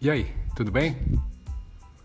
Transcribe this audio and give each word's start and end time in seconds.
E 0.00 0.08
aí, 0.08 0.32
tudo 0.54 0.70
bem? 0.70 0.96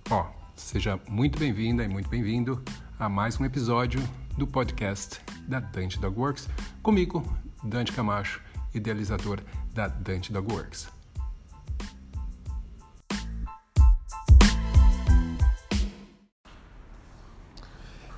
Ó, 0.10 0.26
seja 0.56 1.00
muito 1.08 1.38
bem-vinda 1.38 1.84
e 1.84 1.88
muito 1.88 2.10
bem-vindo 2.10 2.60
a 2.98 3.08
mais 3.08 3.40
um 3.40 3.46
episódio 3.46 4.02
do 4.36 4.48
podcast 4.48 5.22
da 5.48 5.60
Dante 5.60 6.00
Dog 6.00 6.20
Works, 6.20 6.50
comigo, 6.82 7.24
Dante 7.64 7.92
Camacho, 7.92 8.42
idealizador 8.74 9.42
da 9.76 9.88
Dante 9.88 10.34
Dog 10.34 10.52
Works. 10.52 10.90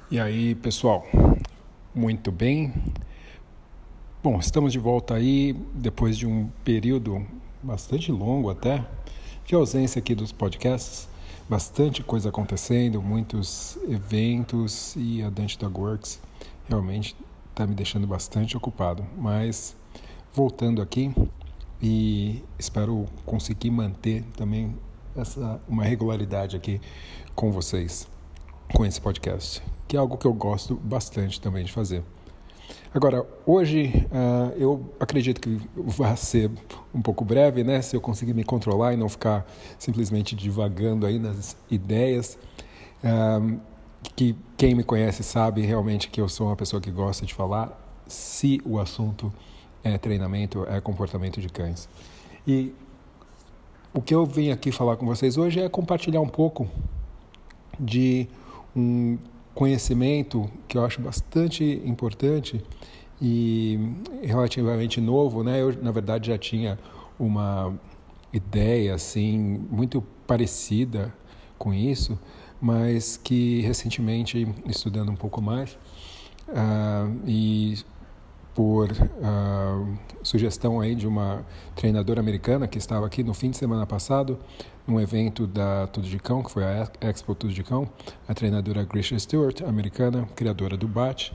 E 0.10 0.18
aí, 0.18 0.56
pessoal, 0.56 1.06
muito 1.94 2.32
bem? 2.32 2.74
Bom, 4.24 4.40
estamos 4.40 4.72
de 4.72 4.80
volta 4.80 5.16
aí 5.16 5.52
depois 5.74 6.18
de 6.18 6.26
um 6.26 6.48
período 6.64 7.28
bastante 7.62 8.10
longo 8.10 8.50
até 8.50 8.86
de 9.46 9.54
ausência 9.54 10.00
aqui 10.00 10.16
dos 10.16 10.32
podcasts, 10.32 11.08
bastante 11.48 12.02
coisa 12.02 12.30
acontecendo, 12.30 13.02
muitos 13.02 13.78
eventos 13.88 14.96
e 14.96 15.22
a 15.22 15.30
Dante 15.30 15.58
Dog 15.60 15.80
Works 15.80 16.20
realmente 16.68 17.16
está 17.52 17.68
me 17.68 17.76
deixando 17.76 18.08
bastante 18.08 18.58
ocupado. 18.58 19.06
Mas 19.16 19.76
voltando 20.34 20.82
aqui 20.82 21.14
e 21.82 22.44
espero 22.58 23.06
conseguir 23.24 23.70
manter 23.70 24.24
também 24.36 24.76
essa 25.16 25.62
uma 25.68 25.84
regularidade 25.84 26.56
aqui 26.56 26.82
com 27.36 27.52
vocês 27.52 28.08
com 28.74 28.84
esse 28.84 29.00
podcast, 29.00 29.62
que 29.88 29.96
é 29.96 30.00
algo 30.00 30.18
que 30.18 30.26
eu 30.26 30.34
gosto 30.34 30.76
bastante 30.76 31.40
também 31.40 31.64
de 31.64 31.72
fazer. 31.72 32.04
Agora, 32.94 33.26
hoje 33.46 34.08
uh, 34.12 34.54
eu 34.58 34.94
acredito 35.00 35.42
que 35.42 35.60
vai 35.76 36.16
ser 36.16 36.50
um 36.94 37.02
pouco 37.02 37.26
breve, 37.26 37.64
né? 37.64 37.82
Se 37.82 37.96
eu 37.96 38.02
conseguir 38.02 38.34
me 38.34 38.44
controlar 38.44 38.94
e 38.94 38.98
não 38.98 39.10
ficar 39.10 39.46
simplesmente 39.78 40.36
divagando 40.36 41.06
aí 41.06 41.20
nas 41.20 41.58
ideias. 41.70 42.38
Uh, 43.04 43.60
que 44.16 44.36
quem 44.58 44.76
me 44.76 44.84
conhece 44.84 45.24
sabe 45.24 45.62
realmente 45.62 46.10
que 46.10 46.22
eu 46.22 46.30
sou 46.30 46.48
uma 46.48 46.56
pessoa 46.56 46.82
que 46.82 46.92
gosta 46.92 47.26
de 47.26 47.34
falar 47.34 47.82
se 48.08 48.62
o 48.66 48.80
assunto 48.80 49.34
é 49.84 49.98
treinamento, 49.98 50.66
é 50.70 50.80
comportamento 50.80 51.42
de 51.42 51.50
cães. 51.50 51.90
E 52.48 52.74
o 53.94 54.02
que 54.02 54.14
eu 54.14 54.26
vim 54.26 54.52
aqui 54.52 54.72
falar 54.72 54.98
com 54.98 55.06
vocês 55.06 55.38
hoje 55.38 55.60
é 55.60 55.70
compartilhar 55.70 56.22
um 56.22 56.28
pouco 56.28 56.68
de 57.80 58.28
um 58.76 59.18
conhecimento 59.56 60.48
que 60.68 60.78
eu 60.78 60.86
acho 60.86 61.02
bastante 61.02 61.82
importante 61.86 62.62
e 63.22 63.80
relativamente 64.22 65.00
novo, 65.00 65.44
né? 65.44 65.62
Eu 65.62 65.74
na 65.82 65.92
verdade 65.92 66.28
já 66.28 66.38
tinha 66.38 66.78
uma 67.18 67.74
ideia 68.34 68.94
assim 68.94 69.66
muito 69.72 70.04
parecida 70.28 71.16
com 71.58 71.74
isso, 71.74 72.20
mas 72.60 73.16
que 73.16 73.62
recentemente 73.62 74.46
estudando 74.68 75.10
um 75.10 75.16
pouco 75.16 75.42
mais 75.42 75.78
uh, 76.50 77.10
e 77.26 77.78
por 78.56 78.90
uh, 78.90 79.98
sugestão 80.24 80.80
aí 80.80 80.96
de 80.96 81.06
uma 81.06 81.46
treinadora 81.76 82.22
americana 82.22 82.68
que 82.68 82.78
estava 82.78 83.06
aqui 83.06 83.22
no 83.22 83.34
fim 83.34 83.52
de 83.52 83.58
semana 83.58 83.86
passado, 83.86 84.40
num 84.88 85.00
evento 85.00 85.46
da 85.46 85.88
Tudo 85.88 86.08
de 86.08 86.18
Cão, 86.18 86.42
que 86.42 86.50
foi 86.50 86.64
a 86.64 86.90
Expo 87.02 87.36
Tudo 87.36 87.54
de 87.54 87.64
Cão, 87.64 87.88
a 88.28 88.34
treinadora 88.34 88.84
Grisha 88.86 89.20
Stewart, 89.20 89.62
americana, 89.62 90.26
criadora 90.36 90.78
do 90.78 90.88
BAT. 90.88 91.34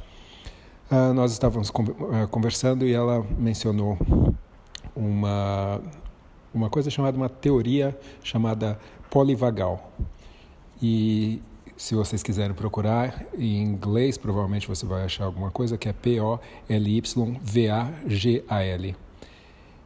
Uh, 0.91 1.13
nós 1.13 1.31
estávamos 1.33 1.69
uh, 1.69 2.27
conversando 2.31 2.87
e 2.87 2.93
ela 2.95 3.25
mencionou 3.39 3.99
uma, 4.97 5.79
uma 6.55 6.71
coisa 6.71 6.91
chamada 6.91 7.19
uma 7.19 7.29
teoria 7.29 7.97
chamada 8.23 8.81
polivagal. 9.11 9.93
E 10.83 11.43
se 11.81 11.95
vocês 11.95 12.23
quiserem 12.23 12.55
procurar 12.55 13.25
em 13.39 13.63
inglês, 13.63 14.19
provavelmente 14.19 14.69
você 14.69 14.85
vai 14.85 15.03
achar 15.03 15.25
alguma 15.25 15.51
coisa 15.51 15.79
que 15.79 15.89
é 15.89 15.95
P-O-L-Y-V-A-G-A-L. 15.95 16.47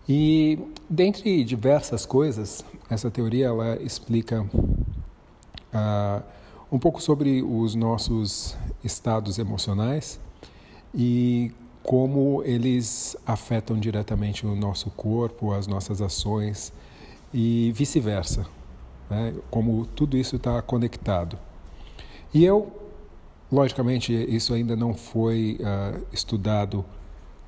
E 0.08 0.58
dentre 0.90 1.44
diversas 1.44 2.04
coisas, 2.04 2.64
essa 2.90 3.12
teoria 3.12 3.46
ela 3.46 3.80
explica 3.80 4.42
uh, 4.42 6.20
um 6.70 6.80
pouco 6.80 7.00
sobre 7.00 7.40
os 7.42 7.76
nossos 7.76 8.56
estados 8.82 9.38
emocionais 9.38 10.18
e 10.92 11.52
como 11.80 12.42
eles 12.42 13.16
afetam 13.24 13.78
diretamente 13.78 14.44
o 14.44 14.56
nosso 14.56 14.90
corpo, 14.90 15.52
as 15.52 15.68
nossas 15.68 16.02
ações 16.02 16.72
e 17.32 17.70
vice-versa, 17.72 18.44
né? 19.08 19.32
como 19.48 19.86
tudo 19.86 20.16
isso 20.16 20.34
está 20.34 20.60
conectado. 20.60 21.38
E 22.34 22.44
eu, 22.44 22.70
logicamente, 23.50 24.12
isso 24.12 24.52
ainda 24.52 24.74
não 24.74 24.92
foi 24.92 25.60
uh, 25.60 26.04
estudado 26.12 26.84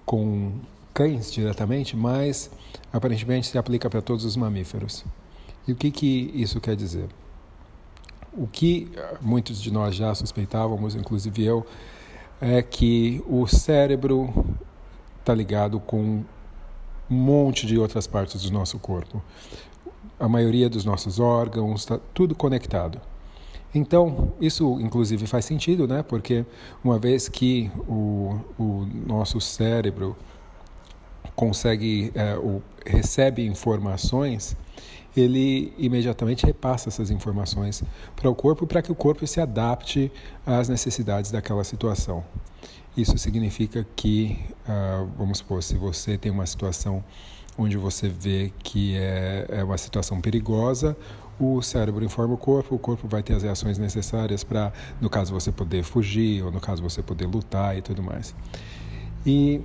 com 0.04 0.52
cães 0.94 1.32
diretamente, 1.32 1.96
mas 1.96 2.48
aparentemente 2.92 3.48
se 3.48 3.58
aplica 3.58 3.90
para 3.90 4.00
todos 4.00 4.24
os 4.24 4.36
mamíferos. 4.36 5.04
E 5.66 5.72
o 5.72 5.74
que, 5.76 5.90
que 5.90 6.30
isso 6.34 6.60
quer 6.60 6.76
dizer? 6.76 7.08
O 8.32 8.46
que 8.46 8.88
ah, 8.96 9.16
muitos 9.20 9.60
de 9.60 9.72
nós 9.72 9.96
já 9.96 10.14
suspeitávamos, 10.14 10.94
inclusive 10.94 11.44
eu, 11.44 11.66
é 12.40 12.62
que 12.62 13.22
o 13.26 13.46
cérebro 13.46 14.32
está 15.18 15.34
ligado 15.34 15.80
com 15.80 16.22
um 17.10 17.14
monte 17.14 17.66
de 17.66 17.76
outras 17.76 18.06
partes 18.06 18.42
do 18.42 18.52
nosso 18.52 18.78
corpo. 18.78 19.20
A 20.20 20.28
maioria 20.28 20.70
dos 20.70 20.84
nossos 20.84 21.18
órgãos, 21.18 21.80
está 21.80 21.98
tudo 22.14 22.34
conectado. 22.34 23.00
Então, 23.76 24.32
isso 24.40 24.80
inclusive 24.80 25.26
faz 25.26 25.44
sentido, 25.44 25.86
né? 25.86 26.02
Porque 26.02 26.46
uma 26.82 26.98
vez 26.98 27.28
que 27.28 27.70
o, 27.86 28.40
o 28.58 28.88
nosso 29.06 29.38
cérebro 29.38 30.16
consegue, 31.34 32.10
é, 32.14 32.38
recebe 32.86 33.46
informações, 33.46 34.56
ele 35.14 35.74
imediatamente 35.76 36.46
repassa 36.46 36.88
essas 36.88 37.10
informações 37.10 37.84
para 38.14 38.30
o 38.30 38.34
corpo 38.34 38.66
para 38.66 38.80
que 38.80 38.90
o 38.90 38.94
corpo 38.94 39.26
se 39.26 39.42
adapte 39.42 40.10
às 40.46 40.70
necessidades 40.70 41.30
daquela 41.30 41.62
situação. 41.62 42.24
Isso 42.96 43.18
significa 43.18 43.86
que, 43.94 44.38
uh, 44.66 45.06
vamos 45.18 45.38
supor, 45.38 45.62
se 45.62 45.74
você 45.76 46.16
tem 46.16 46.32
uma 46.32 46.46
situação 46.46 47.04
onde 47.58 47.76
você 47.76 48.08
vê 48.08 48.52
que 48.62 48.96
é, 48.96 49.46
é 49.50 49.64
uma 49.64 49.76
situação 49.76 50.18
perigosa, 50.20 50.96
o 51.38 51.60
cérebro 51.60 52.04
informa 52.04 52.34
o 52.34 52.38
corpo, 52.38 52.74
o 52.74 52.78
corpo 52.78 53.06
vai 53.06 53.22
ter 53.22 53.34
as 53.34 53.42
reações 53.42 53.78
necessárias 53.78 54.42
para, 54.42 54.72
no 55.00 55.10
caso, 55.10 55.32
você 55.32 55.52
poder 55.52 55.82
fugir, 55.82 56.42
ou 56.42 56.50
no 56.50 56.60
caso, 56.60 56.82
você 56.82 57.02
poder 57.02 57.26
lutar 57.26 57.76
e 57.76 57.82
tudo 57.82 58.02
mais. 58.02 58.34
E 59.24 59.60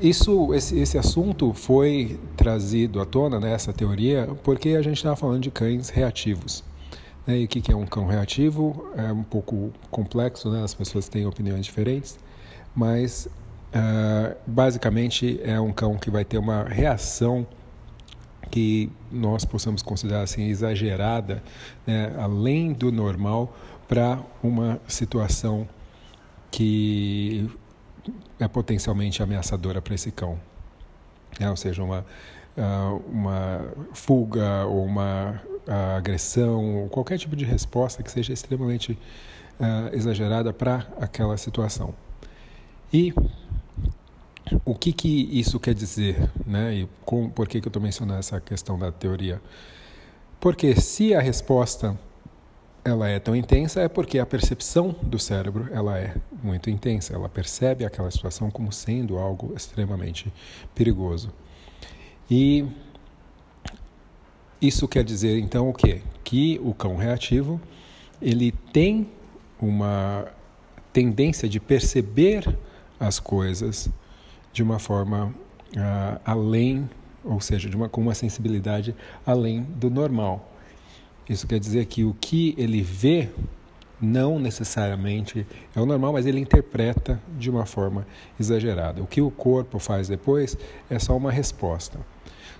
isso, 0.00 0.52
esse, 0.52 0.78
esse 0.78 0.98
assunto 0.98 1.52
foi 1.52 2.18
trazido 2.36 3.00
à 3.00 3.06
tona, 3.06 3.38
né, 3.38 3.52
essa 3.52 3.72
teoria, 3.72 4.28
porque 4.42 4.70
a 4.70 4.82
gente 4.82 4.96
estava 4.96 5.16
falando 5.16 5.42
de 5.42 5.50
cães 5.50 5.88
reativos. 5.88 6.64
Né? 7.26 7.38
E 7.38 7.44
o 7.44 7.48
que 7.48 7.70
é 7.70 7.76
um 7.76 7.86
cão 7.86 8.06
reativo? 8.06 8.90
É 8.96 9.12
um 9.12 9.22
pouco 9.22 9.72
complexo, 9.90 10.50
né? 10.50 10.62
as 10.62 10.74
pessoas 10.74 11.08
têm 11.08 11.24
opiniões 11.24 11.64
diferentes, 11.64 12.18
mas 12.74 13.28
uh, 13.74 14.36
basicamente 14.46 15.40
é 15.42 15.60
um 15.60 15.72
cão 15.72 15.96
que 15.96 16.10
vai 16.10 16.24
ter 16.24 16.38
uma 16.38 16.64
reação 16.64 17.46
que 18.50 18.90
nós 19.10 19.44
possamos 19.44 19.82
considerar 19.82 20.22
assim 20.22 20.48
exagerada, 20.48 21.42
né, 21.86 22.14
além 22.18 22.72
do 22.72 22.92
normal, 22.92 23.56
para 23.88 24.20
uma 24.42 24.80
situação 24.86 25.68
que 26.50 27.50
é 28.38 28.48
potencialmente 28.48 29.22
ameaçadora 29.22 29.80
para 29.80 29.94
esse 29.94 30.10
cão. 30.10 30.38
É, 31.40 31.48
ou 31.48 31.56
seja, 31.56 31.82
uma, 31.82 32.04
ah, 32.56 32.98
uma 33.06 33.64
fuga 33.94 34.66
ou 34.66 34.84
uma 34.84 35.40
ah, 35.66 35.96
agressão, 35.96 36.82
ou 36.82 36.88
qualquer 36.88 37.18
tipo 37.18 37.34
de 37.34 37.44
resposta 37.44 38.02
que 38.02 38.10
seja 38.10 38.32
extremamente 38.32 38.98
uh, 39.60 39.94
exagerada 39.94 40.52
para 40.52 40.86
aquela 41.00 41.36
situação. 41.36 41.94
E 42.92 43.14
o 44.64 44.74
que, 44.74 44.92
que 44.92 45.28
isso 45.38 45.58
quer 45.58 45.74
dizer, 45.74 46.30
né? 46.46 46.74
E 46.74 46.88
com, 47.04 47.28
por 47.30 47.48
que, 47.48 47.60
que 47.60 47.66
eu 47.66 47.70
estou 47.70 47.82
mencionando 47.82 48.18
essa 48.18 48.40
questão 48.40 48.78
da 48.78 48.90
teoria? 48.90 49.40
Porque 50.40 50.74
se 50.80 51.14
a 51.14 51.20
resposta 51.20 51.98
ela 52.84 53.08
é 53.08 53.18
tão 53.20 53.36
intensa 53.36 53.80
é 53.80 53.88
porque 53.88 54.18
a 54.18 54.26
percepção 54.26 54.94
do 55.02 55.18
cérebro 55.18 55.68
ela 55.72 55.98
é 55.98 56.16
muito 56.42 56.68
intensa. 56.68 57.14
Ela 57.14 57.28
percebe 57.28 57.84
aquela 57.84 58.10
situação 58.10 58.50
como 58.50 58.72
sendo 58.72 59.18
algo 59.18 59.52
extremamente 59.56 60.32
perigoso. 60.74 61.32
E 62.30 62.66
isso 64.60 64.88
quer 64.88 65.04
dizer 65.04 65.38
então 65.38 65.68
o 65.68 65.72
quê? 65.72 66.02
Que 66.24 66.60
o 66.62 66.74
cão 66.74 66.96
reativo 66.96 67.60
ele 68.20 68.52
tem 68.72 69.08
uma 69.60 70.26
tendência 70.92 71.48
de 71.48 71.60
perceber 71.60 72.56
as 72.98 73.18
coisas 73.18 73.88
de 74.52 74.62
uma 74.62 74.78
forma 74.78 75.34
uh, 75.76 76.20
além 76.24 76.88
ou 77.24 77.40
seja, 77.40 77.68
de 77.68 77.76
uma, 77.76 77.88
com 77.88 78.00
uma 78.00 78.14
sensibilidade 78.14 78.94
além 79.24 79.62
do 79.62 79.90
normal. 79.90 80.52
Isso 81.28 81.46
quer 81.46 81.58
dizer 81.58 81.86
que 81.86 82.04
o 82.04 82.14
que 82.14 82.54
ele 82.58 82.82
vê 82.82 83.28
não 84.00 84.38
necessariamente 84.38 85.46
é 85.74 85.80
o 85.80 85.86
normal, 85.86 86.12
mas 86.14 86.26
ele 86.26 86.40
interpreta 86.40 87.20
de 87.38 87.48
uma 87.48 87.64
forma 87.64 88.04
exagerada. 88.38 89.00
O 89.00 89.06
que 89.06 89.20
o 89.20 89.30
corpo 89.30 89.78
faz 89.78 90.08
depois 90.08 90.58
é 90.90 90.98
só 90.98 91.16
uma 91.16 91.30
resposta. 91.30 92.00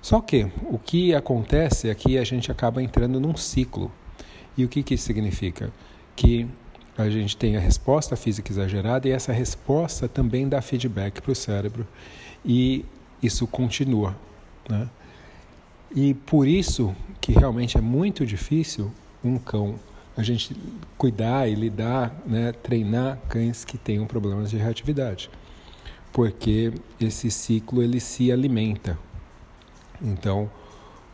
Só 0.00 0.20
que 0.20 0.46
o 0.70 0.78
que 0.78 1.14
acontece 1.14 1.88
é 1.88 1.94
que 1.94 2.16
a 2.18 2.24
gente 2.24 2.50
acaba 2.50 2.82
entrando 2.82 3.18
num 3.18 3.36
ciclo. 3.36 3.90
E 4.56 4.64
o 4.64 4.68
que, 4.68 4.82
que 4.82 4.94
isso 4.94 5.04
significa? 5.04 5.72
Que 6.14 6.46
a 6.96 7.08
gente 7.08 7.36
tem 7.36 7.56
a 7.56 7.60
resposta 7.60 8.16
física 8.16 8.52
exagerada 8.52 9.08
e 9.08 9.12
essa 9.12 9.32
resposta 9.32 10.08
também 10.08 10.48
dá 10.48 10.60
feedback 10.60 11.20
para 11.22 11.32
o 11.32 11.34
cérebro 11.34 11.86
e 12.44 12.84
isso 13.22 13.46
continua. 13.46 14.14
Né? 14.68 14.88
E 15.94 16.14
por 16.14 16.46
isso 16.46 16.94
que 17.20 17.32
realmente 17.32 17.78
é 17.78 17.80
muito 17.80 18.26
difícil 18.26 18.92
um 19.24 19.38
cão 19.38 19.78
a 20.16 20.22
gente 20.22 20.54
cuidar 20.98 21.48
e 21.48 21.54
lidar, 21.54 22.14
né, 22.26 22.52
treinar 22.52 23.18
cães 23.28 23.64
que 23.64 23.78
tenham 23.78 24.06
problemas 24.06 24.50
de 24.50 24.58
reatividade, 24.58 25.30
porque 26.12 26.72
esse 27.00 27.30
ciclo 27.30 27.82
ele 27.82 27.98
se 27.98 28.30
alimenta. 28.30 28.98
Então, 30.02 30.50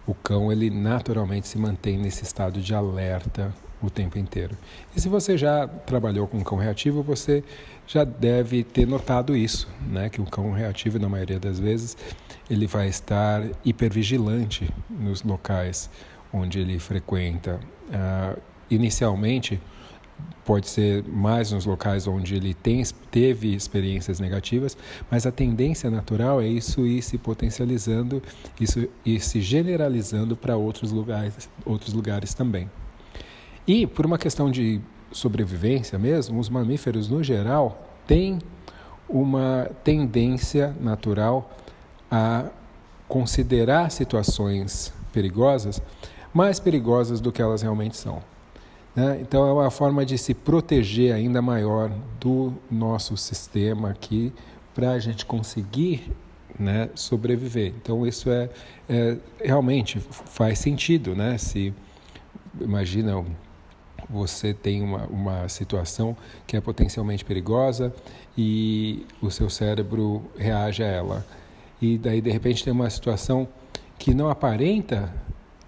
o 0.04 0.14
cão 0.14 0.50
ele 0.50 0.68
naturalmente 0.68 1.46
se 1.46 1.58
mantém 1.58 1.96
nesse 1.96 2.24
estado 2.24 2.60
de 2.60 2.74
alerta 2.74 3.54
o 3.82 3.88
tempo 3.88 4.18
inteiro. 4.18 4.56
E 4.94 5.00
se 5.00 5.08
você 5.08 5.36
já 5.36 5.66
trabalhou 5.66 6.26
com 6.26 6.38
um 6.38 6.42
cão 6.42 6.58
reativo, 6.58 7.02
você 7.02 7.44
já 7.86 8.04
deve 8.04 8.64
ter 8.64 8.86
notado 8.86 9.36
isso, 9.36 9.68
né? 9.86 10.08
Que 10.08 10.20
o 10.20 10.24
cão 10.24 10.52
reativo, 10.52 10.98
na 10.98 11.08
maioria 11.08 11.38
das 11.38 11.58
vezes, 11.58 11.96
ele 12.50 12.66
vai 12.66 12.88
estar 12.88 13.42
hipervigilante 13.64 14.68
nos 14.90 15.22
locais 15.22 15.88
onde 16.32 16.58
ele 16.58 16.78
frequenta. 16.78 17.60
Uh, 17.88 18.40
inicialmente, 18.70 19.60
pode 20.44 20.68
ser 20.68 21.04
mais 21.04 21.52
nos 21.52 21.66
locais 21.66 22.06
onde 22.06 22.34
ele 22.34 22.54
tem, 22.54 22.82
teve 23.10 23.54
experiências 23.54 24.18
negativas, 24.18 24.76
mas 25.10 25.26
a 25.26 25.30
tendência 25.30 25.90
natural 25.90 26.40
é 26.40 26.46
isso 26.46 26.86
ir 26.86 27.02
se 27.02 27.18
potencializando, 27.18 28.22
isso 28.58 28.88
ir 29.04 29.20
se 29.20 29.40
generalizando 29.40 30.36
para 30.36 30.56
outros 30.56 30.90
lugares, 30.90 31.48
outros 31.64 31.92
lugares 31.92 32.32
também. 32.34 32.68
E 33.68 33.86
por 33.86 34.06
uma 34.06 34.16
questão 34.16 34.50
de 34.50 34.80
sobrevivência 35.12 35.98
mesmo, 35.98 36.40
os 36.40 36.48
mamíferos 36.48 37.08
no 37.08 37.22
geral 37.22 37.86
têm 38.06 38.38
uma 39.06 39.70
tendência 39.84 40.74
natural 40.80 41.50
a 42.10 42.46
considerar 43.06 43.90
situações 43.90 44.92
perigosas 45.12 45.80
mais 46.32 46.60
perigosas 46.60 47.20
do 47.20 47.32
que 47.32 47.42
elas 47.42 47.62
realmente 47.62 47.96
são. 47.96 48.22
Né? 48.94 49.18
Então 49.20 49.46
é 49.46 49.52
uma 49.52 49.70
forma 49.70 50.04
de 50.04 50.16
se 50.18 50.34
proteger 50.34 51.14
ainda 51.14 51.40
maior 51.40 51.90
do 52.20 52.52
nosso 52.70 53.16
sistema 53.16 53.90
aqui 53.90 54.32
para 54.74 54.92
a 54.92 54.98
gente 54.98 55.24
conseguir 55.26 56.12
né, 56.58 56.90
sobreviver. 56.94 57.74
Então 57.80 58.06
isso 58.06 58.30
é, 58.30 58.48
é, 58.88 59.16
realmente 59.42 60.00
faz 60.00 60.58
sentido, 60.58 61.14
né? 61.14 61.38
Se 61.38 61.72
imagina 62.60 63.24
você 64.08 64.54
tem 64.54 64.82
uma, 64.82 65.06
uma 65.06 65.48
situação 65.48 66.16
que 66.46 66.56
é 66.56 66.60
potencialmente 66.60 67.24
perigosa 67.24 67.94
e 68.36 69.06
o 69.20 69.30
seu 69.30 69.50
cérebro 69.50 70.22
reage 70.36 70.82
a 70.82 70.86
ela. 70.86 71.26
E 71.80 71.98
daí, 71.98 72.20
de 72.20 72.30
repente, 72.30 72.64
tem 72.64 72.72
uma 72.72 72.90
situação 72.90 73.48
que 73.98 74.14
não 74.14 74.28
aparenta 74.28 75.12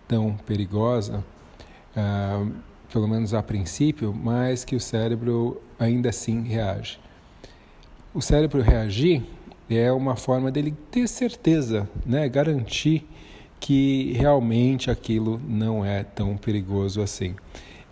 tão 0.07 0.35
perigosa, 0.47 1.25
ah, 1.97 2.47
pelo 2.93 3.07
menos 3.07 3.35
a 3.35 3.43
princípio, 3.43 4.13
mas 4.13 4.65
que 4.65 4.75
o 4.75 4.81
cérebro 4.81 5.61
ainda 5.79 6.09
assim 6.09 6.43
reage. 6.43 6.99
O 8.13 8.21
cérebro 8.21 8.61
reagir 8.61 9.23
é 9.69 9.93
uma 9.93 10.17
forma 10.17 10.51
dele 10.51 10.75
ter 10.91 11.07
certeza, 11.07 11.89
né? 12.05 12.29
garantir 12.29 13.07
que 13.61 14.13
realmente 14.15 14.91
aquilo 14.91 15.41
não 15.47 15.85
é 15.85 16.03
tão 16.03 16.37
perigoso 16.37 17.01
assim. 17.01 17.37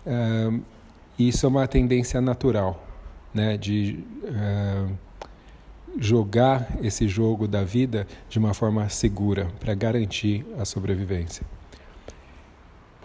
Uh, 0.09 0.61
isso 1.19 1.45
é 1.45 1.49
uma 1.49 1.67
tendência 1.67 2.19
natural, 2.19 2.83
né? 3.33 3.57
de 3.57 4.03
uh, 4.23 4.91
jogar 5.99 6.77
esse 6.81 7.07
jogo 7.07 7.47
da 7.47 7.63
vida 7.63 8.07
de 8.27 8.39
uma 8.39 8.53
forma 8.53 8.87
segura 8.89 9.47
para 9.59 9.75
garantir 9.75 10.45
a 10.57 10.65
sobrevivência. 10.65 11.45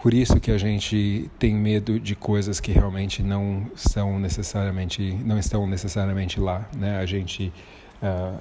Por 0.01 0.13
isso 0.13 0.39
que 0.39 0.51
a 0.51 0.57
gente 0.57 1.29
tem 1.39 1.55
medo 1.55 1.99
de 1.99 2.15
coisas 2.15 2.59
que 2.59 2.71
realmente 2.71 3.23
não 3.23 3.65
são 3.75 4.19
necessariamente, 4.19 5.01
não 5.25 5.39
estão 5.39 5.65
necessariamente 5.65 6.39
lá, 6.39 6.69
né? 6.77 6.99
A 6.99 7.05
gente 7.07 7.51
uh, 8.03 8.39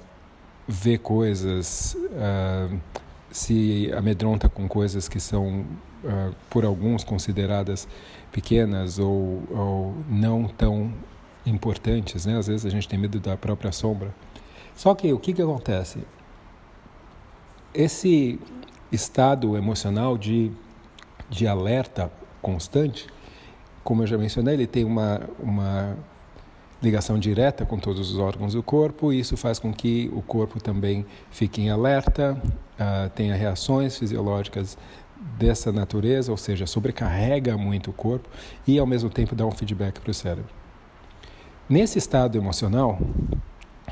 vê 0.69 0.99
coisas, 0.99 1.97
uh, 1.97 2.81
se 3.35 3.91
amedronta 3.97 4.49
com 4.49 4.69
coisas 4.69 5.09
que 5.09 5.19
são 5.19 5.67
uh, 6.05 6.35
por 6.49 6.65
alguns 6.65 7.03
consideradas 7.03 7.89
pequenas 8.31 8.99
ou, 8.99 9.43
ou 9.51 9.95
não 10.09 10.47
tão 10.47 10.93
importantes, 11.45 12.27
né? 12.27 12.39
Às 12.39 12.47
vezes 12.47 12.65
a 12.65 12.71
gente 12.71 12.89
tem 12.89 12.99
medo 12.99 13.19
da 13.19 13.37
própria 13.37 13.73
sombra. 13.73 14.15
Só 14.77 14.95
que 14.95 15.13
o 15.13 15.19
que 15.19 15.33
que 15.33 15.43
acontece? 15.43 15.99
Esse 17.75 18.39
estado 18.93 19.57
emocional 19.57 20.17
de 20.17 20.53
de 21.29 21.47
alerta 21.47 22.11
constante, 22.41 23.09
como 23.83 24.03
eu 24.03 24.07
já 24.07 24.17
mencionei, 24.17 24.55
ele 24.55 24.67
tem 24.67 24.85
uma, 24.85 25.23
uma 25.39 25.97
ligação 26.85 27.19
direta 27.19 27.65
com 27.65 27.79
todos 27.79 28.11
os 28.11 28.19
órgãos 28.19 28.53
do 28.53 28.63
corpo, 28.63 29.13
e 29.13 29.19
isso 29.19 29.37
faz 29.37 29.59
com 29.59 29.73
que 29.73 30.11
o 30.13 30.23
corpo 30.23 30.63
também 30.63 31.05
fique 31.31 31.63
em 31.63 31.71
alerta, 31.71 32.41
uh, 32.79 33.11
tenha 33.11 33.35
reações 33.35 33.99
fisiológicas 33.99 34.77
dessa 35.39 35.73
natureza, 35.73 36.31
ou 36.31 36.37
seja, 36.37 36.67
sobrecarrega 36.67 37.57
muito 37.57 37.91
o 37.91 37.93
corpo 37.93 38.29
e 38.67 38.79
ao 38.79 38.87
mesmo 38.87 39.09
tempo 39.09 39.35
dá 39.35 39.47
um 39.47 39.51
feedback 39.51 39.99
para 39.99 40.11
o 40.11 40.15
cérebro. 40.15 40.53
Nesse 41.69 41.99
estado 41.99 42.37
emocional, 42.37 42.99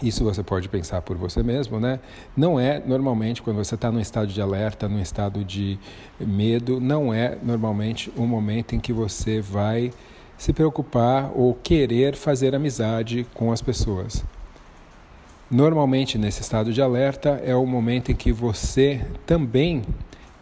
isso 0.03 0.25
você 0.25 0.43
pode 0.43 0.69
pensar 0.69 1.01
por 1.01 1.17
você 1.17 1.43
mesmo, 1.43 1.81
né? 1.81 2.01
Não 2.37 2.61
é 2.61 2.83
normalmente 2.85 3.41
quando 3.41 3.57
você 3.57 3.75
está 3.75 3.91
num 3.91 4.01
estado 4.01 4.27
de 4.27 4.41
alerta, 4.41 4.89
num 4.89 5.01
estado 5.01 5.43
de 5.43 5.79
medo, 6.21 6.81
não 6.81 7.15
é 7.15 7.39
normalmente 7.43 8.13
um 8.17 8.27
momento 8.27 8.75
em 8.75 8.81
que 8.81 8.93
você 8.93 9.41
vai 9.41 9.91
se 10.37 10.53
preocupar 10.53 11.31
ou 11.35 11.55
querer 11.55 12.17
fazer 12.17 12.55
amizade 12.55 13.27
com 13.35 13.53
as 13.53 13.63
pessoas. 13.63 14.25
Normalmente, 15.51 16.17
nesse 16.17 16.41
estado 16.41 16.73
de 16.73 16.81
alerta, 16.81 17.41
é 17.45 17.55
o 17.55 17.67
momento 17.67 18.11
em 18.11 18.15
que 18.15 18.33
você 18.33 19.05
também 19.27 19.83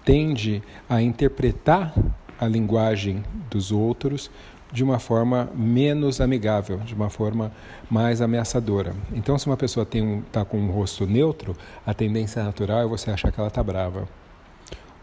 tende 0.05 0.63
a 0.89 1.03
interpretar 1.03 1.93
a 2.41 2.47
linguagem 2.47 3.25
dos 3.51 3.73
outros 3.73 4.31
de 4.73 4.85
uma 4.85 4.99
forma 4.99 5.51
menos 5.55 6.21
amigável, 6.21 6.79
de 6.79 6.95
uma 6.95 7.11
forma 7.11 7.53
mais 7.91 8.23
ameaçadora. 8.23 8.95
Então, 9.13 9.37
se 9.37 9.47
uma 9.47 9.57
pessoa 9.57 9.83
está 9.83 9.99
um, 9.99 10.23
tá 10.33 10.45
com 10.45 10.59
um 10.59 10.71
rosto 10.71 11.07
neutro, 11.07 11.57
a 11.85 11.93
tendência 11.93 12.43
natural 12.43 12.81
é 12.81 12.87
você 12.87 13.11
achar 13.11 13.33
que 13.33 13.41
ela 13.41 13.49
está 13.49 13.63
brava. 13.63 14.09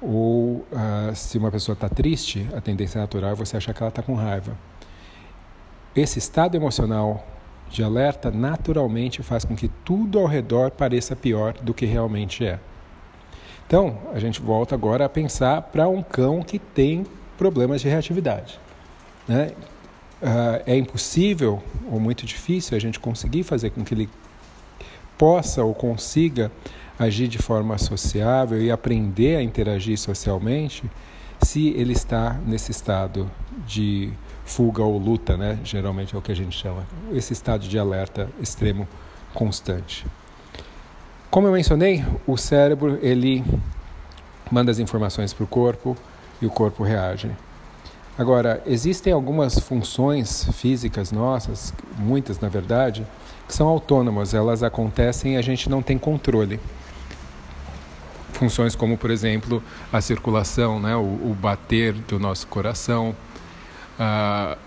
Ou 0.02 0.66
uh, 0.72 1.14
se 1.14 1.38
uma 1.38 1.52
pessoa 1.52 1.74
está 1.74 1.90
triste, 1.90 2.48
a 2.56 2.62
tendência 2.62 3.02
natural 3.02 3.32
é 3.32 3.36
você 3.36 3.58
achar 3.58 3.74
que 3.74 3.82
ela 3.82 3.90
está 3.90 4.02
com 4.02 4.14
raiva. 4.14 4.56
Esse 5.98 6.20
estado 6.20 6.56
emocional 6.56 7.26
de 7.72 7.84
alerta 7.84 8.30
naturalmente 8.30 9.24
faz 9.24 9.44
com 9.44 9.56
que 9.56 9.68
tudo 9.84 10.20
ao 10.20 10.28
redor 10.28 10.70
pareça 10.70 11.16
pior 11.16 11.54
do 11.54 11.74
que 11.74 11.88
realmente 11.88 12.46
é. 12.46 12.60
Então, 13.66 13.98
a 14.14 14.20
gente 14.20 14.40
volta 14.40 14.76
agora 14.76 15.06
a 15.06 15.10
pensar 15.10 15.60
para 15.64 15.88
um 15.88 16.04
cão 16.04 16.44
que 16.44 16.60
tem 16.60 17.04
problemas 17.36 17.82
de 17.82 17.90
reatividade. 17.90 18.60
Né? 19.28 19.54
Uh, 20.22 20.62
é 20.68 20.78
impossível 20.78 21.64
ou 21.92 22.00
muito 22.00 22.28
difícil 22.28 22.78
a 22.78 22.80
gente 22.80 23.00
conseguir 23.00 23.42
fazer 23.42 23.72
com 23.72 23.84
que 23.84 23.96
ele 23.96 24.10
possa 25.18 25.64
ou 25.64 25.74
consiga 25.74 26.52
agir 27.00 27.28
de 27.28 27.40
forma 27.40 27.76
sociável 27.80 28.62
e 28.62 28.70
aprender 28.70 29.38
a 29.38 29.42
interagir 29.42 29.98
socialmente 29.98 30.84
se 31.42 31.70
ele 31.70 31.94
está 31.94 32.40
nesse 32.46 32.70
estado 32.70 33.30
de 33.66 34.14
fuga 34.48 34.82
ou 34.82 34.98
luta, 34.98 35.36
né? 35.36 35.60
Geralmente 35.64 36.16
é 36.16 36.18
o 36.18 36.22
que 36.22 36.32
a 36.32 36.36
gente 36.36 36.58
chama, 36.58 36.88
esse 37.12 37.34
estado 37.34 37.68
de 37.68 37.78
alerta 37.78 38.30
extremo 38.42 38.88
constante. 39.34 40.06
Como 41.30 41.46
eu 41.46 41.52
mencionei, 41.52 42.04
o 42.26 42.38
cérebro 42.38 42.98
ele 43.02 43.44
manda 44.50 44.72
as 44.72 44.80
informações 44.80 45.34
para 45.34 45.44
o 45.44 45.48
corpo 45.48 45.96
e 46.42 46.46
o 46.46 46.50
corpo 46.50 46.82
reage. 46.82 47.30
Agora, 48.18 48.64
existem 48.66 49.12
algumas 49.12 49.60
funções 49.60 50.50
físicas 50.54 51.12
nossas, 51.12 51.74
muitas 51.98 52.40
na 52.40 52.48
verdade, 52.48 53.06
que 53.48 53.54
são 53.54 53.68
autônomas, 53.68 54.34
elas 54.34 54.64
acontecem 54.64 55.36
e 55.36 55.38
a 55.38 55.42
gente 55.42 55.70
não 55.70 55.82
tem 55.82 55.98
controle. 55.98 56.60
funções 58.32 58.76
como, 58.76 58.98
por 58.98 59.12
exemplo, 59.12 59.62
a 59.92 60.00
circulação, 60.00 60.80
né, 60.80 60.96
o, 60.96 61.02
o 61.02 61.38
bater 61.40 61.94
do 61.94 62.18
nosso 62.20 62.48
coração, 62.48 63.16
uh, 64.00 64.58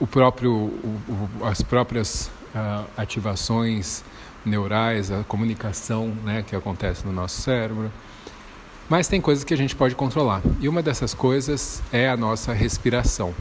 o 0.00 0.06
próprio, 0.06 0.52
o, 0.52 1.28
o, 1.40 1.44
as 1.44 1.62
próprias 1.62 2.30
uh, 2.54 2.84
ativações 2.96 4.04
neurais, 4.44 5.10
a 5.10 5.24
comunicação 5.24 6.08
né, 6.24 6.44
que 6.46 6.54
acontece 6.54 7.06
no 7.06 7.12
nosso 7.12 7.40
cérebro. 7.40 7.90
Mas 8.88 9.06
tem 9.06 9.20
coisas 9.20 9.44
que 9.44 9.52
a 9.52 9.56
gente 9.56 9.76
pode 9.76 9.94
controlar. 9.94 10.40
E 10.60 10.68
uma 10.68 10.82
dessas 10.82 11.12
coisas 11.12 11.82
é 11.92 12.08
a 12.08 12.16
nossa 12.16 12.52
respiração. 12.52 13.34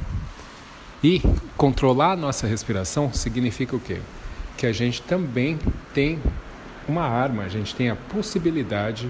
E 1.03 1.21
controlar 1.55 2.13
a 2.13 2.15
nossa 2.17 2.47
respiração 2.47 3.13
significa 3.13 3.75
o 3.75 3.79
quê? 3.79 3.99
Que 4.57 4.65
a 4.65 4.73
gente 4.73 5.01
também 5.03 5.57
tem 5.93 6.19
uma 6.87 7.03
arma, 7.03 7.43
a 7.43 7.49
gente 7.49 7.75
tem 7.75 7.89
a 7.89 7.95
possibilidade 7.95 9.09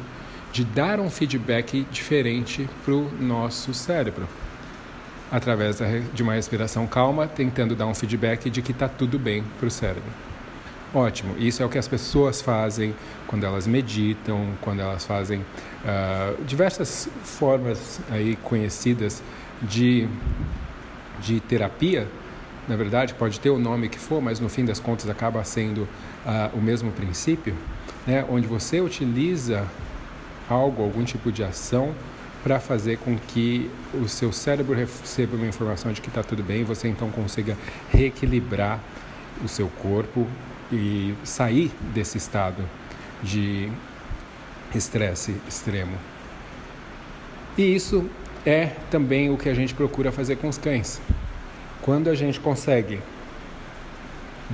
de 0.51 0.63
dar 0.63 0.99
um 0.99 1.09
feedback 1.09 1.87
diferente 1.91 2.69
para 2.83 2.93
o 2.93 3.09
nosso 3.19 3.73
cérebro. 3.73 4.27
Através 5.31 5.79
de 6.13 6.23
uma 6.23 6.33
respiração 6.33 6.87
calma, 6.87 7.27
tentando 7.27 7.75
dar 7.75 7.85
um 7.85 7.93
feedback 7.93 8.49
de 8.49 8.61
que 8.61 8.71
está 8.71 8.87
tudo 8.87 9.19
bem 9.19 9.43
para 9.59 9.67
o 9.67 9.71
cérebro. 9.71 10.09
Ótimo, 10.93 11.35
isso 11.37 11.61
é 11.61 11.65
o 11.65 11.69
que 11.69 11.77
as 11.77 11.87
pessoas 11.87 12.41
fazem 12.41 12.95
quando 13.27 13.45
elas 13.45 13.67
meditam, 13.67 14.53
quando 14.61 14.79
elas 14.79 15.05
fazem 15.05 15.39
uh, 15.39 16.43
diversas 16.45 17.09
formas 17.23 17.99
aí 18.09 18.37
conhecidas 18.37 19.21
de, 19.61 20.07
de 21.19 21.41
terapia. 21.41 22.07
Na 22.69 22.77
verdade, 22.77 23.13
pode 23.13 23.37
ter 23.37 23.49
o 23.49 23.59
nome 23.59 23.89
que 23.89 23.99
for, 23.99 24.21
mas 24.21 24.39
no 24.39 24.47
fim 24.47 24.63
das 24.63 24.79
contas 24.79 25.09
acaba 25.09 25.43
sendo 25.43 25.81
uh, 25.81 26.57
o 26.57 26.61
mesmo 26.61 26.89
princípio, 26.91 27.53
né? 28.05 28.25
onde 28.29 28.47
você 28.47 28.79
utiliza 28.79 29.65
algo, 30.49 30.81
algum 30.81 31.03
tipo 31.03 31.33
de 31.33 31.43
ação 31.43 31.93
para 32.43 32.59
fazer 32.59 32.97
com 32.97 33.17
que 33.17 33.69
o 33.93 34.07
seu 34.07 34.31
cérebro 34.31 34.75
receba 34.75 35.35
uma 35.35 35.47
informação 35.47 35.91
de 35.91 36.01
que 36.01 36.07
está 36.07 36.23
tudo 36.23 36.43
bem 36.43 36.63
você 36.63 36.87
então 36.87 37.09
consiga 37.11 37.57
reequilibrar 37.89 38.79
o 39.43 39.47
seu 39.47 39.67
corpo 39.67 40.27
e 40.71 41.13
sair 41.23 41.71
desse 41.93 42.17
estado 42.17 42.63
de 43.23 43.71
estresse 44.75 45.35
extremo. 45.47 45.97
E 47.57 47.75
isso 47.75 48.09
é 48.45 48.67
também 48.91 49.29
o 49.29 49.37
que 49.37 49.49
a 49.49 49.53
gente 49.53 49.73
procura 49.73 50.11
fazer 50.11 50.35
com 50.37 50.47
os 50.47 50.57
cães. 50.57 51.01
Quando 51.81 52.09
a 52.09 52.15
gente 52.15 52.39
consegue 52.39 52.99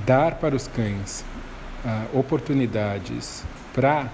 dar 0.06 0.36
para 0.36 0.54
os 0.54 0.66
cães 0.66 1.24
uh, 1.84 2.18
oportunidades 2.18 3.44
para 3.72 4.08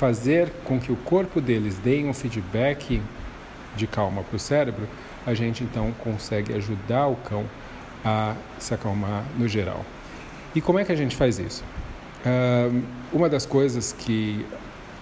fazer 0.00 0.50
com 0.64 0.80
que 0.80 0.90
o 0.90 0.96
corpo 0.96 1.42
deles 1.42 1.76
dê 1.76 2.02
um 2.04 2.14
feedback 2.14 3.02
de 3.76 3.86
calma 3.86 4.22
para 4.22 4.34
o 4.34 4.38
cérebro, 4.38 4.88
a 5.26 5.34
gente 5.34 5.62
então 5.62 5.92
consegue 6.02 6.54
ajudar 6.54 7.06
o 7.06 7.16
cão 7.16 7.44
a 8.02 8.34
se 8.58 8.72
acalmar 8.72 9.24
no 9.38 9.46
geral. 9.46 9.84
E 10.54 10.60
como 10.62 10.78
é 10.78 10.84
que 10.86 10.90
a 10.90 10.96
gente 10.96 11.14
faz 11.14 11.38
isso? 11.38 11.62
Uh, 12.24 12.82
uma 13.12 13.28
das 13.28 13.44
coisas 13.44 13.92
que 13.92 14.46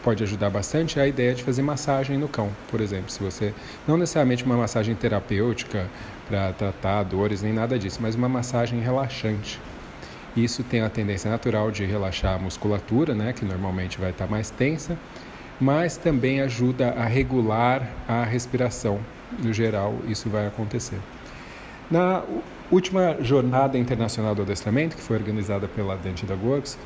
pode 0.02 0.24
ajudar 0.24 0.50
bastante 0.50 0.98
é 0.98 1.02
a 1.02 1.06
ideia 1.06 1.32
de 1.32 1.44
fazer 1.44 1.62
massagem 1.62 2.18
no 2.18 2.26
cão, 2.26 2.50
por 2.68 2.80
exemplo. 2.80 3.08
Se 3.08 3.22
você 3.22 3.54
não 3.86 3.96
necessariamente 3.96 4.44
uma 4.44 4.56
massagem 4.56 4.96
terapêutica 4.96 5.86
para 6.28 6.52
tratar 6.54 7.04
dores 7.04 7.40
nem 7.40 7.52
nada 7.52 7.78
disso, 7.78 8.00
mas 8.02 8.16
uma 8.16 8.28
massagem 8.28 8.80
relaxante. 8.80 9.60
Isso 10.44 10.62
tem 10.62 10.82
a 10.82 10.88
tendência 10.88 11.30
natural 11.30 11.70
de 11.70 11.84
relaxar 11.84 12.36
a 12.36 12.38
musculatura, 12.38 13.14
né, 13.14 13.32
que 13.32 13.44
normalmente 13.44 13.98
vai 13.98 14.10
estar 14.10 14.26
mais 14.26 14.50
tensa, 14.50 14.96
mas 15.60 15.96
também 15.96 16.40
ajuda 16.40 16.90
a 16.90 17.04
regular 17.04 17.88
a 18.06 18.22
respiração. 18.22 19.00
No 19.42 19.52
geral, 19.52 19.94
isso 20.08 20.30
vai 20.30 20.46
acontecer. 20.46 20.98
Na 21.90 22.22
última 22.70 23.16
jornada 23.20 23.76
internacional 23.76 24.34
do 24.34 24.42
adestramento, 24.42 24.96
que 24.96 25.02
foi 25.02 25.16
organizada 25.16 25.66
pela 25.66 25.96
Dente 25.96 26.24
da 26.24 26.34
Works, 26.34 26.78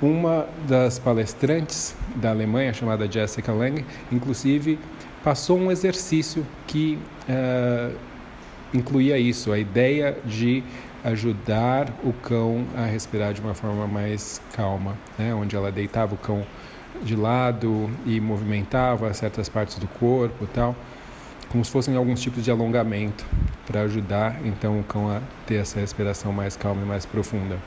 uma 0.00 0.46
das 0.68 0.98
palestrantes 0.98 1.94
da 2.16 2.30
Alemanha, 2.30 2.72
chamada 2.72 3.10
Jessica 3.10 3.52
Lang, 3.52 3.84
inclusive 4.10 4.78
passou 5.22 5.58
um 5.58 5.70
exercício 5.70 6.46
que 6.66 6.98
uh, 7.28 7.94
incluía 8.72 9.18
isso, 9.18 9.52
a 9.52 9.58
ideia 9.58 10.16
de 10.24 10.62
ajudar 11.04 11.92
o 12.04 12.12
cão 12.12 12.66
a 12.76 12.84
respirar 12.84 13.32
de 13.32 13.40
uma 13.40 13.54
forma 13.54 13.86
mais 13.86 14.40
calma, 14.54 14.96
né? 15.18 15.34
onde 15.34 15.56
ela 15.56 15.70
deitava 15.72 16.14
o 16.14 16.18
cão 16.18 16.44
de 17.02 17.16
lado 17.16 17.90
e 18.04 18.20
movimentava 18.20 19.12
certas 19.14 19.48
partes 19.48 19.78
do 19.78 19.86
corpo 19.86 20.46
tal 20.52 20.74
como 21.50 21.64
se 21.64 21.70
fossem 21.70 21.96
alguns 21.96 22.20
tipos 22.20 22.44
de 22.44 22.50
alongamento 22.50 23.24
para 23.66 23.82
ajudar 23.82 24.40
então 24.44 24.78
o 24.78 24.84
cão 24.84 25.10
a 25.10 25.20
ter 25.46 25.56
essa 25.56 25.80
respiração 25.80 26.32
mais 26.32 26.56
calma 26.56 26.82
e 26.82 26.84
mais 26.84 27.04
profunda. 27.04 27.58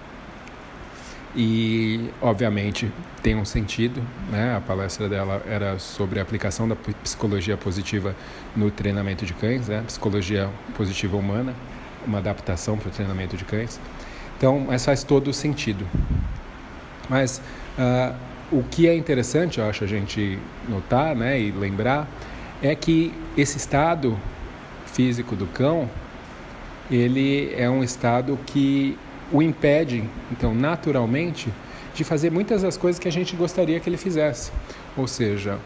E, 1.35 2.11
obviamente, 2.21 2.91
tem 3.23 3.35
um 3.35 3.43
sentido, 3.43 4.01
né? 4.31 4.55
A 4.55 4.61
palestra 4.61 5.09
dela 5.09 5.41
era 5.47 5.79
sobre 5.79 6.19
a 6.19 6.21
aplicação 6.21 6.67
da 6.67 6.75
psicologia 6.75 7.57
positiva 7.57 8.15
no 8.55 8.69
treinamento 8.69 9.25
de 9.25 9.33
cães, 9.33 9.67
né? 9.67 9.83
Psicologia 9.87 10.49
positiva 10.77 11.17
humana, 11.17 11.55
uma 12.05 12.19
adaptação 12.19 12.77
para 12.77 12.89
o 12.89 12.91
treinamento 12.91 13.37
de 13.37 13.45
cães. 13.45 13.79
Então, 14.37 14.59
mas 14.59 14.83
faz 14.83 15.03
todo 15.03 15.33
sentido. 15.33 15.85
Mas 17.09 17.41
uh, 17.77 18.15
o 18.51 18.63
que 18.63 18.87
é 18.87 18.95
interessante, 18.95 19.59
eu 19.59 19.69
acho, 19.69 19.83
a 19.83 19.87
gente 19.87 20.37
notar, 20.67 21.15
né, 21.15 21.39
e 21.39 21.51
lembrar, 21.51 22.07
é 22.61 22.75
que 22.75 23.13
esse 23.37 23.57
estado 23.57 24.17
físico 24.85 25.35
do 25.35 25.47
cão, 25.47 25.89
ele 26.89 27.53
é 27.55 27.69
um 27.69 27.83
estado 27.83 28.37
que 28.45 28.97
o 29.31 29.41
impede, 29.41 30.03
então, 30.31 30.53
naturalmente, 30.53 31.49
de 31.95 32.03
fazer 32.03 32.31
muitas 32.31 32.61
das 32.61 32.77
coisas 32.77 32.99
que 32.99 33.07
a 33.07 33.11
gente 33.11 33.35
gostaria 33.35 33.79
que 33.79 33.89
ele 33.89 33.97
fizesse. 33.97 34.51
Ou 34.95 35.07
seja, 35.07 35.57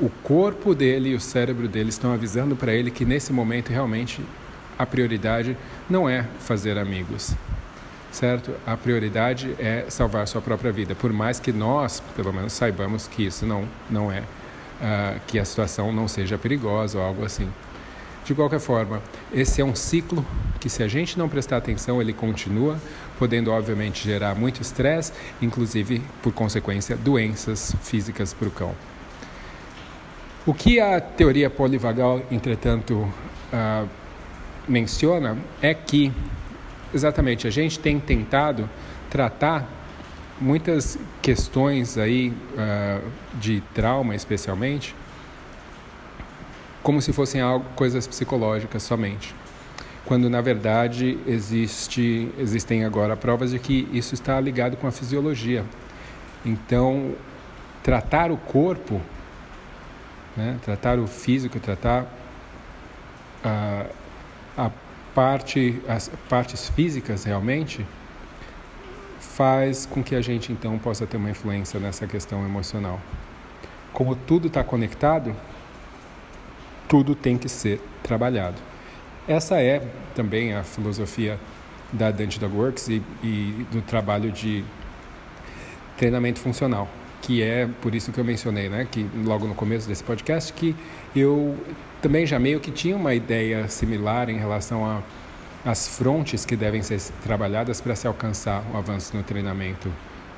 o 0.00 0.08
corpo 0.22 0.74
dele 0.74 1.10
e 1.10 1.14
o 1.14 1.20
cérebro 1.20 1.68
dele 1.68 1.90
estão 1.90 2.12
avisando 2.12 2.56
para 2.56 2.72
ele 2.72 2.90
que 2.90 3.04
nesse 3.04 3.32
momento 3.32 3.70
realmente 3.70 4.20
a 4.78 4.86
prioridade 4.86 5.56
não 5.88 6.08
é 6.08 6.26
fazer 6.40 6.78
amigos, 6.78 7.34
certo? 8.10 8.52
A 8.66 8.76
prioridade 8.76 9.54
é 9.58 9.86
salvar 9.88 10.26
sua 10.26 10.40
própria 10.40 10.72
vida, 10.72 10.94
por 10.94 11.12
mais 11.12 11.38
que 11.38 11.52
nós, 11.52 12.02
pelo 12.16 12.32
menos, 12.32 12.52
saibamos 12.52 13.06
que 13.06 13.26
isso 13.26 13.46
não, 13.46 13.68
não 13.90 14.10
é 14.10 14.20
uh, 14.20 15.20
que 15.26 15.38
a 15.38 15.44
situação 15.44 15.92
não 15.92 16.08
seja 16.08 16.38
perigosa 16.38 16.98
ou 16.98 17.04
algo 17.04 17.24
assim. 17.24 17.48
De 18.24 18.34
qualquer 18.34 18.60
forma, 18.60 19.02
esse 19.32 19.60
é 19.60 19.64
um 19.64 19.74
ciclo 19.74 20.24
que, 20.58 20.70
se 20.70 20.82
a 20.82 20.88
gente 20.88 21.18
não 21.18 21.28
prestar 21.28 21.58
atenção, 21.58 22.00
ele 22.00 22.14
continua, 22.14 22.78
podendo, 23.18 23.50
obviamente, 23.50 24.02
gerar 24.02 24.34
muito 24.34 24.62
estresse, 24.62 25.12
inclusive, 25.42 26.00
por 26.22 26.32
consequência, 26.32 26.96
doenças 26.96 27.76
físicas 27.82 28.32
para 28.32 28.48
o 28.48 28.50
cão. 28.50 28.74
O 30.46 30.54
que 30.54 30.80
a 30.80 31.00
teoria 31.00 31.50
polivagal, 31.50 32.22
entretanto, 32.30 32.94
uh, 32.94 33.88
menciona 34.68 35.36
é 35.60 35.74
que, 35.74 36.12
exatamente, 36.92 37.46
a 37.46 37.50
gente 37.50 37.78
tem 37.78 37.98
tentado 38.00 38.68
tratar 39.10 39.68
muitas 40.40 40.98
questões 41.22 41.96
aí 41.96 42.30
uh, 42.30 43.08
de 43.38 43.62
trauma, 43.72 44.14
especialmente, 44.14 44.94
como 46.82 47.00
se 47.00 47.12
fossem 47.12 47.40
algo, 47.40 47.64
coisas 47.76 48.06
psicológicas 48.06 48.82
somente, 48.82 49.34
quando 50.04 50.28
na 50.28 50.40
verdade 50.40 51.18
existe, 51.26 52.30
existem 52.38 52.84
agora 52.84 53.16
provas 53.16 53.52
de 53.52 53.58
que 53.58 53.88
isso 53.92 54.14
está 54.14 54.38
ligado 54.38 54.76
com 54.76 54.86
a 54.86 54.92
fisiologia. 54.92 55.64
Então, 56.44 57.14
tratar 57.82 58.30
o 58.30 58.36
corpo, 58.36 59.00
né, 60.36 60.58
tratar 60.62 60.98
o 60.98 61.06
físico, 61.06 61.58
tratar 61.58 62.02
uh, 63.44 64.03
a 64.56 64.70
parte, 65.14 65.80
as 65.88 66.10
partes 66.28 66.68
físicas 66.68 67.24
realmente 67.24 67.84
faz 69.20 69.86
com 69.86 70.02
que 70.02 70.14
a 70.14 70.20
gente 70.20 70.52
então 70.52 70.78
possa 70.78 71.06
ter 71.06 71.16
uma 71.16 71.30
influência 71.30 71.80
nessa 71.80 72.06
questão 72.06 72.44
emocional. 72.44 73.00
Como 73.92 74.14
tudo 74.14 74.48
está 74.48 74.62
conectado, 74.62 75.34
tudo 76.88 77.14
tem 77.14 77.36
que 77.36 77.48
ser 77.48 77.80
trabalhado. 78.02 78.56
Essa 79.26 79.60
é 79.60 79.86
também 80.14 80.54
a 80.54 80.62
filosofia 80.62 81.38
da 81.92 82.10
Dante 82.10 82.38
Dog 82.38 82.54
Works 82.56 82.88
e, 82.88 83.02
e 83.22 83.66
do 83.72 83.80
trabalho 83.82 84.30
de 84.30 84.64
treinamento 85.96 86.40
funcional, 86.40 86.88
que 87.24 87.42
é 87.42 87.66
por 87.80 87.94
isso 87.94 88.12
que 88.12 88.20
eu 88.20 88.24
mencionei, 88.24 88.68
né, 88.68 88.86
que 88.90 89.08
logo 89.24 89.46
no 89.46 89.54
começo 89.54 89.88
desse 89.88 90.04
podcast, 90.04 90.52
que 90.52 90.76
eu 91.16 91.58
também 92.02 92.26
já 92.26 92.38
meio 92.38 92.60
que 92.60 92.70
tinha 92.70 92.94
uma 92.94 93.14
ideia 93.14 93.66
similar 93.66 94.28
em 94.28 94.36
relação 94.36 94.84
a 94.84 95.00
as 95.64 95.88
frontes 95.88 96.44
que 96.44 96.54
devem 96.54 96.82
ser 96.82 97.00
trabalhadas 97.22 97.80
para 97.80 97.96
se 97.96 98.06
alcançar 98.06 98.62
o 98.74 98.76
avanço 98.76 99.16
no 99.16 99.22
treinamento 99.22 99.90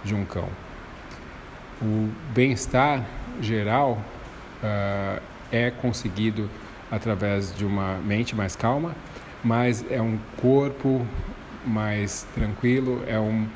de 0.05 0.15
um 0.15 0.25
cão. 0.25 0.49
O 1.83 2.09
bem-estar 2.33 3.05
geral 3.41 4.01
uh, 4.63 5.21
é 5.51 5.73
conseguido 5.73 6.49
através 6.89 7.53
de 7.53 7.65
uma 7.67 7.99
mente 7.99 8.37
mais 8.37 8.55
calma, 8.55 8.95
mas 9.43 9.85
é 9.91 10.01
um 10.01 10.17
corpo 10.41 11.05
mais 11.67 12.25
tranquilo, 12.33 13.03
é 13.09 13.19
um, 13.19 13.49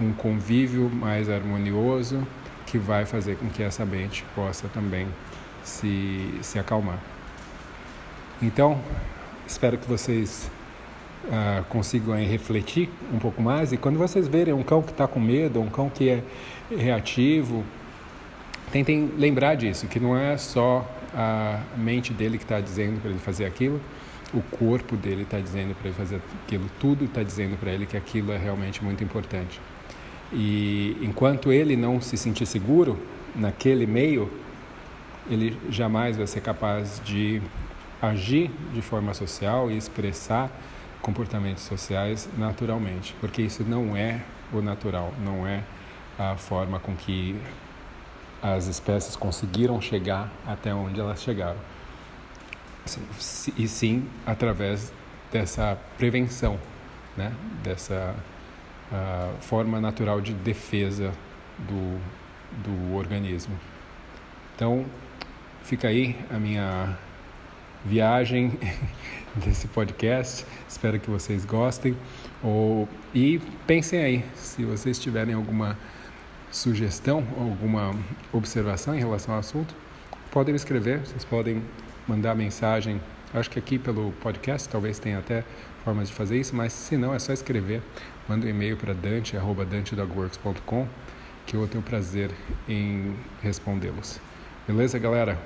um 0.00 0.14
convívio 0.14 0.88
mais 0.88 1.28
harmonioso 1.28 2.26
que 2.70 2.78
vai 2.78 3.06
fazer 3.06 3.36
com 3.36 3.48
que 3.48 3.62
essa 3.62 3.84
mente 3.84 4.24
possa 4.34 4.68
também 4.68 5.06
se, 5.64 6.38
se 6.42 6.58
acalmar. 6.58 6.98
Então, 8.42 8.78
espero 9.46 9.78
que 9.78 9.88
vocês 9.88 10.50
uh, 11.24 11.64
consigam 11.64 12.14
aí, 12.14 12.26
refletir 12.26 12.90
um 13.12 13.18
pouco 13.18 13.40
mais 13.40 13.72
e 13.72 13.76
quando 13.76 13.98
vocês 13.98 14.28
verem 14.28 14.52
um 14.54 14.62
cão 14.62 14.82
que 14.82 14.90
está 14.90 15.08
com 15.08 15.18
medo, 15.18 15.60
um 15.60 15.68
cão 15.68 15.88
que 15.88 16.08
é 16.08 16.22
reativo, 16.70 17.64
tentem 18.70 19.12
lembrar 19.16 19.54
disso, 19.54 19.86
que 19.86 19.98
não 19.98 20.16
é 20.16 20.36
só 20.36 20.86
a 21.14 21.60
mente 21.76 22.12
dele 22.12 22.36
que 22.36 22.44
está 22.44 22.60
dizendo 22.60 23.00
para 23.00 23.10
ele 23.10 23.18
fazer 23.18 23.46
aquilo, 23.46 23.80
o 24.32 24.42
corpo 24.42 24.94
dele 24.94 25.22
está 25.22 25.40
dizendo 25.40 25.74
para 25.74 25.88
ele 25.88 25.96
fazer 25.96 26.20
aquilo, 26.44 26.66
tudo 26.78 27.06
está 27.06 27.22
dizendo 27.22 27.58
para 27.58 27.70
ele 27.70 27.86
que 27.86 27.96
aquilo 27.96 28.30
é 28.30 28.36
realmente 28.36 28.84
muito 28.84 29.02
importante. 29.02 29.58
E 30.32 30.96
enquanto 31.00 31.52
ele 31.52 31.76
não 31.76 32.00
se 32.00 32.16
sentir 32.16 32.46
seguro 32.46 32.98
naquele 33.34 33.86
meio, 33.86 34.30
ele 35.30 35.56
jamais 35.70 36.16
vai 36.16 36.26
ser 36.26 36.40
capaz 36.40 37.00
de 37.04 37.40
agir 38.00 38.50
de 38.72 38.82
forma 38.82 39.14
social 39.14 39.70
e 39.70 39.76
expressar 39.76 40.50
comportamentos 41.00 41.62
sociais 41.62 42.28
naturalmente, 42.36 43.14
porque 43.20 43.42
isso 43.42 43.64
não 43.64 43.96
é 43.96 44.22
o 44.52 44.60
natural, 44.60 45.12
não 45.24 45.46
é 45.46 45.62
a 46.18 46.36
forma 46.36 46.78
com 46.78 46.94
que 46.94 47.40
as 48.42 48.66
espécies 48.66 49.16
conseguiram 49.16 49.80
chegar 49.80 50.30
até 50.46 50.74
onde 50.74 51.00
elas 51.00 51.22
chegaram. 51.22 51.58
E 53.56 53.68
sim 53.68 54.06
através 54.26 54.92
dessa 55.30 55.76
prevenção, 55.96 56.58
né? 57.16 57.32
dessa 57.62 58.14
a 58.92 59.30
forma 59.40 59.80
natural 59.80 60.20
de 60.20 60.32
defesa 60.32 61.12
do, 61.58 62.00
do 62.62 62.94
organismo. 62.94 63.58
Então, 64.54 64.84
fica 65.62 65.88
aí 65.88 66.16
a 66.30 66.38
minha 66.38 66.96
viagem 67.84 68.58
desse 69.36 69.68
podcast. 69.68 70.44
Espero 70.68 70.98
que 70.98 71.10
vocês 71.10 71.44
gostem. 71.44 71.96
Ou, 72.42 72.88
e 73.14 73.40
pensem 73.66 74.02
aí, 74.02 74.24
se 74.34 74.64
vocês 74.64 74.98
tiverem 74.98 75.34
alguma 75.34 75.78
sugestão, 76.50 77.26
alguma 77.38 77.94
observação 78.32 78.94
em 78.94 78.98
relação 78.98 79.34
ao 79.34 79.40
assunto, 79.40 79.74
podem 80.30 80.54
escrever, 80.54 81.00
vocês 81.00 81.24
podem 81.24 81.62
mandar 82.06 82.34
mensagem. 82.34 83.00
Acho 83.34 83.50
que 83.50 83.58
aqui 83.58 83.78
pelo 83.78 84.12
podcast 84.20 84.68
talvez 84.68 84.98
tenha 84.98 85.18
até 85.18 85.44
formas 85.84 86.08
de 86.08 86.14
fazer 86.14 86.38
isso, 86.38 86.56
mas 86.56 86.72
se 86.72 86.96
não, 86.96 87.14
é 87.14 87.18
só 87.18 87.32
escrever 87.32 87.82
manda 88.28 88.46
um 88.46 88.50
e-mail 88.50 88.76
para 88.76 88.92
dante.dantedogworks.com 88.92 90.86
que 91.46 91.56
eu 91.56 91.66
tenho 91.66 91.82
prazer 91.82 92.30
em 92.68 93.16
respondê-los. 93.42 94.20
Beleza, 94.66 94.98
galera? 94.98 95.38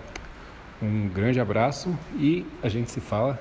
Um 0.83 1.09
grande 1.09 1.39
abraço 1.39 1.97
e 2.17 2.45
a 2.61 2.69
gente 2.69 2.91
se 2.91 3.01
fala 3.01 3.39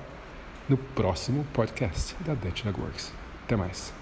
no 0.68 0.76
próximo 0.76 1.44
podcast 1.52 2.14
da 2.20 2.34
Dante 2.34 2.64
Dog 2.64 2.80
Works. 2.80 3.12
Até 3.44 3.56
mais. 3.56 4.01